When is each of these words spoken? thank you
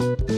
thank 0.00 0.20
you 0.20 0.29